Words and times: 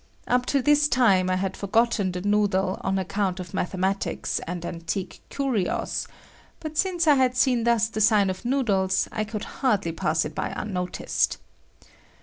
Up 0.25 0.47
to 0.47 0.63
this 0.63 0.87
time 0.87 1.29
I 1.29 1.35
had 1.35 1.55
forgotten 1.55 2.11
the 2.11 2.21
noodle 2.21 2.81
on 2.83 2.97
account 2.97 3.39
of 3.39 3.53
mathematics 3.53 4.41
and 4.47 4.65
antique 4.65 5.21
curios, 5.29 6.07
but 6.59 6.75
since 6.75 7.05
I 7.05 7.13
had 7.13 7.37
seen 7.37 7.65
thus 7.65 7.87
the 7.87 8.01
sign 8.01 8.31
of 8.31 8.43
noodles, 8.43 9.07
I 9.11 9.23
could 9.23 9.43
hardly 9.43 9.91
pass 9.91 10.25
it 10.25 10.33
by 10.33 10.53
unnoticed. 10.55 11.37